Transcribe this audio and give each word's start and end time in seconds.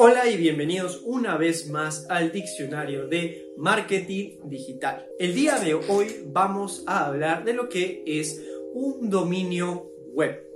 Hola 0.00 0.30
y 0.30 0.36
bienvenidos 0.36 1.02
una 1.04 1.36
vez 1.36 1.68
más 1.70 2.06
al 2.08 2.30
diccionario 2.30 3.08
de 3.08 3.52
marketing 3.56 4.38
digital. 4.44 5.08
El 5.18 5.34
día 5.34 5.58
de 5.58 5.74
hoy 5.74 6.22
vamos 6.26 6.84
a 6.86 7.06
hablar 7.06 7.44
de 7.44 7.52
lo 7.52 7.68
que 7.68 8.04
es 8.06 8.40
un 8.74 9.10
dominio 9.10 9.90
web. 10.12 10.46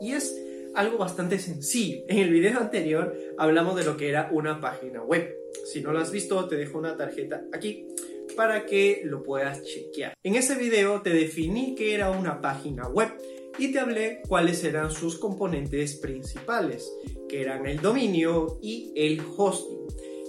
Y 0.00 0.12
es 0.12 0.34
algo 0.74 0.96
bastante 0.96 1.38
sencillo. 1.38 2.06
En 2.08 2.16
el 2.16 2.30
video 2.30 2.60
anterior 2.60 3.14
hablamos 3.36 3.76
de 3.76 3.84
lo 3.84 3.98
que 3.98 4.08
era 4.08 4.30
una 4.32 4.58
página 4.58 5.02
web. 5.02 5.36
Si 5.70 5.82
no 5.82 5.92
lo 5.92 5.98
has 5.98 6.10
visto, 6.10 6.48
te 6.48 6.56
dejo 6.56 6.78
una 6.78 6.96
tarjeta 6.96 7.44
aquí 7.52 7.86
para 8.36 8.64
que 8.64 9.02
lo 9.04 9.22
puedas 9.22 9.64
chequear. 9.64 10.14
En 10.22 10.34
ese 10.34 10.54
video 10.54 11.02
te 11.02 11.10
definí 11.10 11.74
que 11.74 11.92
era 11.92 12.10
una 12.10 12.40
página 12.40 12.88
web 12.88 13.12
y 13.58 13.72
te 13.72 13.80
hablé 13.80 14.22
cuáles 14.28 14.62
eran 14.64 14.90
sus 14.90 15.18
componentes 15.18 15.96
principales, 15.96 16.92
que 17.28 17.42
eran 17.42 17.66
el 17.66 17.80
dominio 17.80 18.58
y 18.62 18.92
el 18.94 19.20
hosting. 19.36 19.86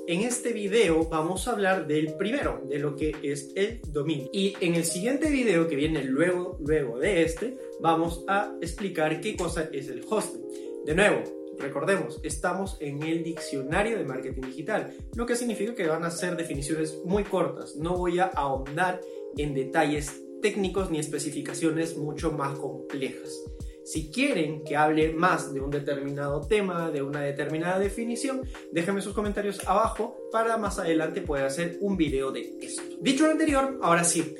En 0.08 0.22
este 0.22 0.54
video 0.54 1.06
vamos 1.06 1.48
a 1.48 1.52
hablar 1.52 1.86
del 1.86 2.16
primero, 2.16 2.64
de 2.68 2.80
lo 2.80 2.96
que 2.96 3.16
es 3.22 3.52
el 3.56 3.80
dominio. 3.90 4.28
Y 4.34 4.56
en 4.60 4.74
el 4.74 4.84
siguiente 4.84 5.30
video 5.30 5.68
que 5.68 5.76
viene 5.76 6.04
luego, 6.04 6.58
luego 6.60 6.98
de 6.98 7.22
este, 7.22 7.58
vamos 7.80 8.26
a 8.28 8.56
explicar 8.60 9.22
qué 9.22 9.38
cosa 9.38 9.70
es 9.72 9.88
el 9.88 10.04
hosting. 10.10 10.42
De 10.86 10.96
nuevo, 10.96 11.22
recordemos, 11.60 12.20
estamos 12.24 12.78
en 12.80 13.04
el 13.04 13.24
diccionario 13.24 14.00
de 14.00 14.06
marketing 14.06 14.42
digital, 14.42 14.92
lo 15.14 15.28
que 15.28 15.36
significa 15.36 15.76
que 15.76 15.86
van 15.86 16.04
a 16.04 16.10
ser 16.10 16.36
definiciones 16.36 16.98
muy 17.06 17.24
cortas. 17.24 17.76
No 17.76 17.96
voy 17.96 18.18
a 18.18 18.26
ahondar 18.26 19.02
en 19.38 19.54
detalles 19.54 20.24
técnicos 20.42 20.90
ni 20.90 21.00
especificaciones 21.00 21.98
mucho 21.98 22.32
más 22.32 22.58
complejas. 22.58 23.44
Si 23.84 24.12
quieren 24.12 24.64
que 24.64 24.78
hable 24.78 25.14
más 25.14 25.52
de 25.52 25.62
un 25.62 25.72
determinado 25.72 26.42
tema, 26.42 26.92
de 26.92 27.02
una 27.02 27.22
determinada 27.22 27.80
definición, 27.80 28.42
déjenme 28.72 29.02
sus 29.02 29.14
comentarios 29.14 29.68
abajo 29.68 30.16
para 30.32 30.58
más 30.58 30.78
adelante 30.78 31.22
poder 31.22 31.46
hacer 31.46 31.78
un 31.82 31.98
video 31.98 32.32
de 32.32 32.56
esto. 32.62 32.84
Dicho 33.02 33.26
lo 33.26 33.32
anterior, 33.32 33.80
ahora 33.82 34.04
sí, 34.04 34.36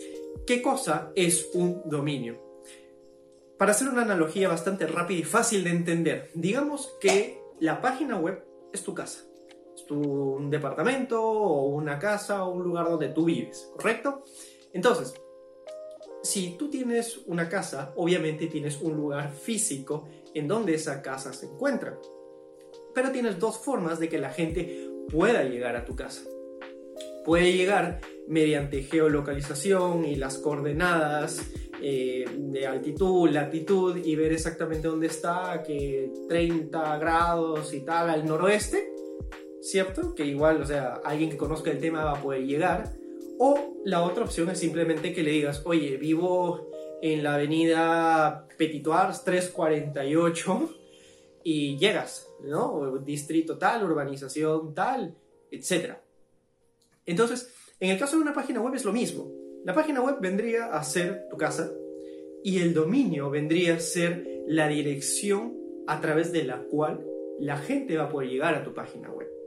¿qué 0.46 0.62
cosa 0.62 1.12
es 1.16 1.50
un 1.56 1.82
dominio? 1.86 2.40
Para 3.58 3.72
hacer 3.72 3.90
una 3.90 4.04
analogía 4.04 4.48
bastante 4.50 4.86
rápida 4.86 5.20
y 5.20 5.24
fácil 5.24 5.64
de 5.64 5.72
entender, 5.72 6.30
digamos 6.36 6.96
que 7.02 7.42
la 7.60 7.82
página 7.82 8.18
web 8.18 8.46
es 8.72 8.84
tu 8.84 8.94
casa. 8.94 9.26
Es 9.76 9.86
tu 9.88 10.38
departamento 10.50 11.22
o 11.22 11.70
una 11.70 11.98
casa 11.98 12.44
o 12.44 12.54
un 12.54 12.64
lugar 12.64 12.86
donde 12.86 13.10
tú 13.10 13.26
vives, 13.26 13.68
¿correcto? 13.74 14.24
Entonces, 14.74 15.14
si 16.22 16.58
tú 16.58 16.70
tienes 16.70 17.22
una 17.26 17.48
casa, 17.48 17.94
obviamente 17.96 18.48
tienes 18.48 18.82
un 18.82 18.96
lugar 18.96 19.32
físico 19.34 20.08
en 20.34 20.48
donde 20.48 20.76
esa 20.76 21.02
casa 21.02 21.34
se 21.34 21.46
encuentra. 21.46 21.98
Pero 22.94 23.12
tienes 23.12 23.40
dos 23.40 23.58
formas 23.58 24.00
de 24.00 24.10
que 24.10 24.18
la 24.18 24.32
gente 24.32 24.90
pueda 25.10 25.44
llegar 25.44 25.76
a 25.76 25.86
tu 25.86 25.96
casa. 25.96 26.22
Puede 27.26 27.54
llegar 27.54 28.02
mediante 28.28 28.84
geolocalización 28.84 30.06
y 30.06 30.16
las 30.16 30.38
coordenadas 30.38 31.42
eh, 31.82 32.26
de 32.38 32.68
altitud, 32.68 33.30
latitud 33.30 33.98
y 33.98 34.16
ver 34.16 34.34
exactamente 34.34 34.88
dónde 34.88 35.08
está, 35.08 35.64
que 35.66 36.12
30 36.28 36.98
grados 36.98 37.74
y 37.74 37.82
tal 37.82 38.10
al 38.10 38.26
noroeste, 38.26 38.92
¿cierto? 39.62 40.14
Que 40.16 40.26
igual, 40.26 40.62
o 40.62 40.66
sea, 40.66 41.00
alguien 41.06 41.30
que 41.30 41.38
conozca 41.38 41.72
el 41.72 41.80
tema 41.80 42.04
va 42.04 42.18
a 42.18 42.22
poder 42.22 42.46
llegar 42.46 42.92
o 43.40 43.82
la 43.86 44.04
otra 44.04 44.26
opción 44.26 44.50
es 44.50 44.60
simplemente 44.60 45.14
que 45.14 45.24
le 45.24 45.32
digas, 45.32 45.62
oye, 45.66 45.96
vivo 45.98 46.70
en 47.02 47.24
la 47.24 47.36
avenida 47.36 48.46
Petitoires 48.58 49.24
348 49.24 50.70
y 51.44 51.78
llegas, 51.78 52.30
¿no? 52.44 52.98
Distrito 52.98 53.58
tal, 53.58 53.86
urbanización 53.86 54.74
tal, 54.74 55.16
etc. 55.50 55.94
Entonces, 57.06 57.54
en 57.80 57.92
el 57.92 57.98
caso 57.98 58.18
de 58.18 58.24
una 58.24 58.34
página 58.34 58.62
web 58.62 58.76
es 58.76 58.84
lo 58.84 58.92
mismo. 58.92 59.32
La 59.64 59.74
página 59.74 60.02
web 60.02 60.18
vendría 60.20 60.66
a 60.74 60.84
ser 60.84 61.28
tu 61.30 61.38
casa 61.38 61.72
y 62.44 62.60
el 62.60 62.74
dominio 62.74 63.30
vendría 63.30 63.76
a 63.76 63.80
ser 63.80 64.44
la 64.48 64.68
dirección 64.68 65.58
a 65.88 66.02
través 66.02 66.34
de 66.34 66.44
la 66.44 66.64
cual 66.64 67.06
la 67.40 67.58
gente 67.58 67.96
va 67.96 68.06
a 68.06 68.10
poder 68.10 68.30
llegar 68.30 68.56
a 68.56 68.64
tu 68.66 68.74
página 68.74 69.10
web. 69.10 69.39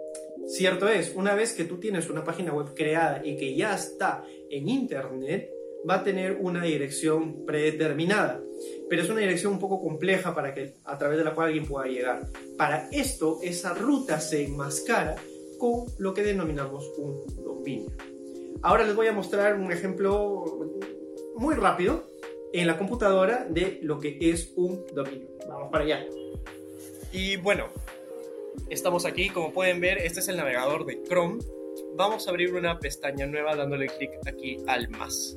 Cierto 0.46 0.88
es, 0.88 1.14
una 1.14 1.34
vez 1.34 1.54
que 1.54 1.64
tú 1.64 1.78
tienes 1.78 2.10
una 2.10 2.24
página 2.24 2.52
web 2.52 2.74
creada 2.74 3.22
y 3.24 3.36
que 3.36 3.54
ya 3.56 3.74
está 3.74 4.24
en 4.50 4.68
Internet, 4.68 5.50
va 5.88 5.96
a 5.96 6.04
tener 6.04 6.38
una 6.40 6.62
dirección 6.64 7.44
predeterminada, 7.44 8.40
pero 8.88 9.02
es 9.02 9.10
una 9.10 9.20
dirección 9.20 9.54
un 9.54 9.58
poco 9.58 9.80
compleja 9.80 10.34
para 10.34 10.54
que 10.54 10.74
a 10.84 10.98
través 10.98 11.18
de 11.18 11.24
la 11.24 11.34
cual 11.34 11.48
alguien 11.48 11.66
pueda 11.66 11.86
llegar. 11.86 12.26
Para 12.56 12.88
esto, 12.90 13.38
esa 13.42 13.74
ruta 13.74 14.20
se 14.20 14.44
enmascara 14.44 15.16
con 15.58 15.86
lo 15.98 16.14
que 16.14 16.22
denominamos 16.22 16.90
un 16.98 17.24
dominio. 17.42 17.90
Ahora 18.62 18.84
les 18.84 18.94
voy 18.94 19.08
a 19.08 19.12
mostrar 19.12 19.56
un 19.56 19.72
ejemplo 19.72 20.44
muy 21.36 21.54
rápido 21.54 22.06
en 22.52 22.66
la 22.66 22.78
computadora 22.78 23.46
de 23.48 23.80
lo 23.82 23.98
que 23.98 24.18
es 24.20 24.52
un 24.56 24.84
dominio. 24.94 25.28
Vamos 25.48 25.70
para 25.72 25.84
allá. 25.84 26.06
Y 27.12 27.36
bueno, 27.36 27.66
Estamos 28.70 29.04
aquí, 29.04 29.28
como 29.28 29.52
pueden 29.52 29.80
ver, 29.80 29.98
este 29.98 30.20
es 30.20 30.28
el 30.28 30.36
navegador 30.36 30.86
de 30.86 31.02
Chrome. 31.02 31.40
Vamos 31.96 32.26
a 32.26 32.30
abrir 32.30 32.54
una 32.54 32.78
pestaña 32.78 33.26
nueva 33.26 33.56
dándole 33.56 33.86
clic 33.86 34.12
aquí 34.26 34.58
al 34.66 34.88
más. 34.88 35.36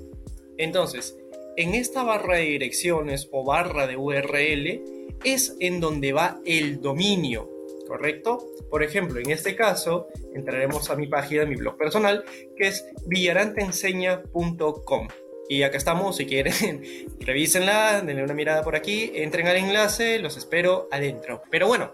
Entonces, 0.57 1.17
en 1.57 1.73
esta 1.73 2.03
barra 2.03 2.37
de 2.37 2.43
direcciones 2.43 3.27
o 3.31 3.45
barra 3.45 3.87
de 3.87 3.97
URL 3.97 4.83
es 5.23 5.55
en 5.59 5.79
donde 5.79 6.13
va 6.13 6.39
el 6.45 6.81
dominio, 6.81 7.49
¿correcto? 7.87 8.45
Por 8.69 8.83
ejemplo, 8.83 9.19
en 9.19 9.31
este 9.31 9.55
caso, 9.55 10.07
entraremos 10.33 10.89
a 10.89 10.95
mi 10.95 11.07
página, 11.07 11.45
mi 11.45 11.55
blog 11.55 11.77
personal, 11.77 12.23
que 12.57 12.67
es 12.67 12.85
villarantenseña.com. 13.05 15.07
Y 15.47 15.61
acá 15.63 15.77
estamos, 15.77 16.17
si 16.17 16.25
quieren, 16.25 16.81
revísenla, 17.19 18.01
denle 18.01 18.23
una 18.23 18.33
mirada 18.33 18.63
por 18.63 18.75
aquí, 18.75 19.11
entren 19.15 19.47
al 19.47 19.57
enlace, 19.57 20.19
los 20.19 20.37
espero 20.37 20.87
adentro. 20.91 21.43
Pero 21.51 21.67
bueno, 21.67 21.93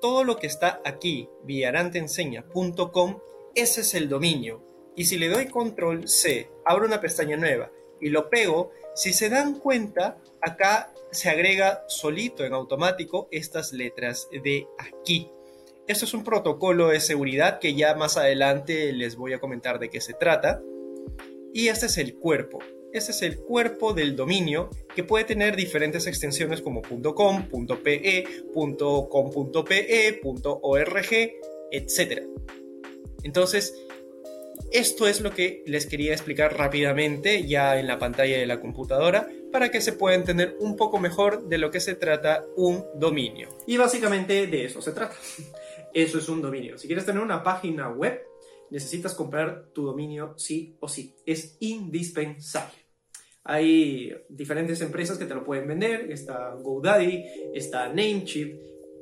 todo 0.00 0.24
lo 0.24 0.36
que 0.36 0.46
está 0.46 0.80
aquí, 0.84 1.28
villaranteenseña.com, 1.44 3.18
ese 3.54 3.80
es 3.82 3.94
el 3.94 4.08
dominio. 4.08 4.64
Y 4.96 5.04
si 5.04 5.18
le 5.18 5.28
doy 5.28 5.46
control 5.46 6.08
C, 6.08 6.50
abro 6.64 6.86
una 6.86 7.00
pestaña 7.00 7.36
nueva 7.36 7.70
y 8.00 8.08
lo 8.08 8.30
pego, 8.30 8.72
si 8.94 9.12
se 9.12 9.28
dan 9.28 9.58
cuenta, 9.58 10.18
acá 10.40 10.92
se 11.10 11.28
agrega 11.28 11.84
solito 11.88 12.44
en 12.44 12.54
automático 12.54 13.28
estas 13.30 13.72
letras 13.72 14.28
de 14.42 14.66
aquí. 14.78 15.30
Esto 15.86 16.04
es 16.04 16.14
un 16.14 16.24
protocolo 16.24 16.88
de 16.88 17.00
seguridad 17.00 17.58
que 17.58 17.74
ya 17.74 17.94
más 17.94 18.16
adelante 18.16 18.92
les 18.92 19.16
voy 19.16 19.32
a 19.32 19.40
comentar 19.40 19.78
de 19.78 19.90
qué 19.90 20.00
se 20.00 20.14
trata. 20.14 20.62
Y 21.52 21.68
este 21.68 21.86
es 21.86 21.98
el 21.98 22.16
cuerpo. 22.16 22.60
Este 22.92 23.12
es 23.12 23.22
el 23.22 23.38
cuerpo 23.38 23.92
del 23.92 24.16
dominio 24.16 24.68
que 24.94 25.04
puede 25.04 25.24
tener 25.24 25.54
diferentes 25.54 26.06
extensiones 26.08 26.60
como 26.60 26.82
.com, 26.82 27.46
.pe, 27.82 28.24
.com.pe, 28.52 30.20
.org, 30.62 31.06
etc. 31.70 32.22
Entonces, 33.22 33.74
esto 34.72 35.06
es 35.06 35.20
lo 35.20 35.32
que 35.32 35.62
les 35.66 35.86
quería 35.86 36.12
explicar 36.12 36.56
rápidamente 36.56 37.46
ya 37.46 37.78
en 37.78 37.86
la 37.86 37.98
pantalla 37.98 38.38
de 38.38 38.46
la 38.46 38.60
computadora 38.60 39.28
para 39.52 39.70
que 39.70 39.80
se 39.80 39.92
pueda 39.92 40.16
entender 40.16 40.56
un 40.60 40.76
poco 40.76 40.98
mejor 40.98 41.48
de 41.48 41.58
lo 41.58 41.70
que 41.70 41.80
se 41.80 41.94
trata 41.94 42.44
un 42.56 42.84
dominio. 42.94 43.48
Y 43.66 43.76
básicamente 43.76 44.46
de 44.46 44.64
eso 44.64 44.82
se 44.82 44.92
trata. 44.92 45.16
Eso 45.92 46.18
es 46.18 46.28
un 46.28 46.40
dominio. 46.40 46.78
Si 46.78 46.86
quieres 46.86 47.04
tener 47.04 47.22
una 47.22 47.42
página 47.42 47.88
web, 47.88 48.20
necesitas 48.70 49.14
comprar 49.14 49.66
tu 49.72 49.84
dominio 49.84 50.34
sí 50.36 50.76
o 50.80 50.88
sí. 50.88 51.14
Es 51.26 51.56
indispensable. 51.60 52.80
Hay 53.44 54.14
diferentes 54.28 54.80
empresas 54.80 55.18
que 55.18 55.24
te 55.24 55.34
lo 55.34 55.44
pueden 55.44 55.66
vender. 55.66 56.10
Está 56.10 56.54
GoDaddy, 56.54 57.24
está 57.54 57.88
Namecheap. 57.88 58.48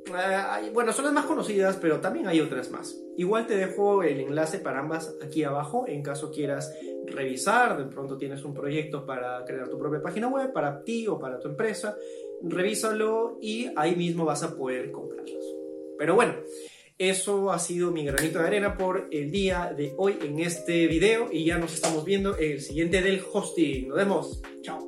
Eh, 0.07 0.71
bueno, 0.73 0.91
son 0.93 1.05
las 1.05 1.13
más 1.13 1.25
conocidas, 1.25 1.77
pero 1.77 1.99
también 1.99 2.27
hay 2.27 2.39
otras 2.39 2.71
más. 2.71 2.95
Igual 3.17 3.45
te 3.45 3.57
dejo 3.57 4.01
el 4.01 4.21
enlace 4.21 4.59
para 4.59 4.79
ambas 4.79 5.15
aquí 5.21 5.43
abajo 5.43 5.85
en 5.87 6.01
caso 6.01 6.31
quieras 6.31 6.73
revisar. 7.05 7.77
De 7.77 7.85
pronto 7.85 8.17
tienes 8.17 8.43
un 8.43 8.53
proyecto 8.53 9.05
para 9.05 9.43
crear 9.45 9.69
tu 9.69 9.77
propia 9.77 10.01
página 10.01 10.27
web 10.27 10.53
para 10.53 10.83
ti 10.83 11.07
o 11.07 11.19
para 11.19 11.39
tu 11.39 11.49
empresa. 11.49 11.97
Revísalo 12.41 13.37
y 13.41 13.69
ahí 13.75 13.95
mismo 13.95 14.25
vas 14.25 14.43
a 14.43 14.55
poder 14.55 14.91
comprarlos. 14.91 15.43
Pero 15.97 16.15
bueno, 16.15 16.33
eso 16.99 17.51
ha 17.51 17.59
sido 17.59 17.91
mi 17.91 18.03
granito 18.05 18.39
de 18.39 18.45
arena 18.45 18.77
por 18.77 19.07
el 19.11 19.31
día 19.31 19.73
de 19.75 19.93
hoy 19.97 20.19
en 20.21 20.39
este 20.39 20.85
video 20.87 21.29
y 21.31 21.45
ya 21.45 21.57
nos 21.57 21.73
estamos 21.73 22.03
viendo 22.03 22.37
en 22.37 22.51
el 22.51 22.61
siguiente 22.61 23.01
del 23.01 23.23
hosting. 23.31 23.87
Nos 23.87 23.97
vemos. 23.97 24.41
Chao. 24.61 24.79